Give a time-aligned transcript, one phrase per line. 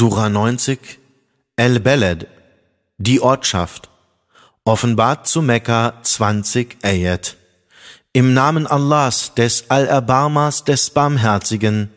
[0.00, 0.98] Sura 90
[1.56, 2.26] El-Beled,
[2.96, 3.90] die Ortschaft,
[4.64, 7.36] offenbart zu Mekka 20 Ayat.
[8.14, 11.90] Im Namen Allahs, des Allerbarmers, des Barmherzigen,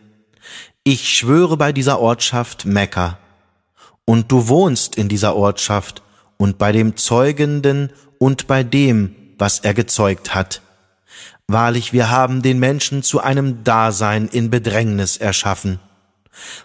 [0.84, 3.20] ich schwöre bei dieser Ortschaft Mekka,
[4.04, 6.02] und du wohnst in dieser Ortschaft
[6.36, 7.90] und bei dem Zeugenden
[8.20, 10.62] und bei dem, was er gezeugt hat.
[11.48, 15.80] Wahrlich, wir haben den Menschen zu einem Dasein in Bedrängnis erschaffen.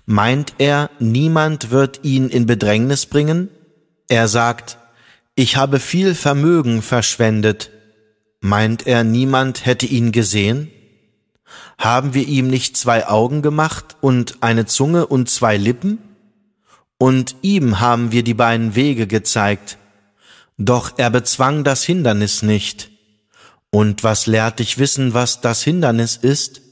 [0.07, 3.49] Meint er, niemand wird ihn in Bedrängnis bringen?
[4.09, 4.79] Er sagt,
[5.35, 7.71] ich habe viel Vermögen verschwendet.
[8.41, 10.71] Meint er, niemand hätte ihn gesehen?
[11.79, 15.99] Haben wir ihm nicht zwei Augen gemacht und eine Zunge und zwei Lippen?
[16.99, 19.79] Und ihm haben wir die beiden Wege gezeigt.
[20.57, 22.91] Doch er bezwang das Hindernis nicht.
[23.71, 26.63] Und was lehrt dich wissen, was das Hindernis ist?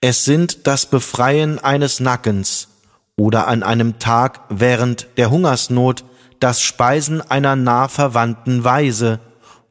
[0.00, 2.68] Es sind das Befreien eines Nackens
[3.16, 6.04] oder an einem Tag während der Hungersnot
[6.40, 9.20] das Speisen einer nah verwandten Weise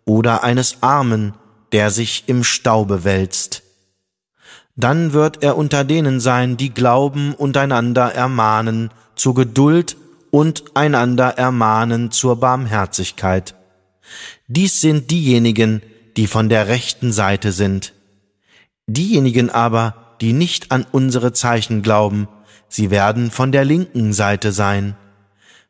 [0.06, 1.34] oder eines Armen,
[1.72, 3.64] der sich im Staube wälzt.
[4.76, 9.96] Dann wird er unter denen sein, die glauben und einander ermahnen zur Geduld
[10.32, 13.56] und einander ermahnen zur Barmherzigkeit.
[14.48, 15.82] Dies sind diejenigen,
[16.18, 17.94] die von der rechten Seite sind.
[18.88, 22.28] Diejenigen aber, die nicht an unsere Zeichen glauben,
[22.68, 24.96] sie werden von der linken Seite sein.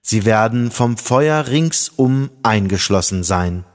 [0.02, 3.66] Sie werden vom Feuer ringsum eingeschlossen sein.